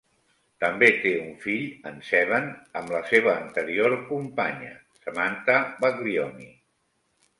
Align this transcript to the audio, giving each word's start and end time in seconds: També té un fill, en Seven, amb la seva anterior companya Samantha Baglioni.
També 0.61 0.87
té 1.01 1.09
un 1.23 1.27
fill, 1.43 1.67
en 1.89 1.99
Seven, 2.07 2.49
amb 2.81 2.93
la 2.95 3.03
seva 3.11 3.35
anterior 3.43 3.95
companya 4.09 4.73
Samantha 5.05 5.59
Baglioni. 5.85 6.49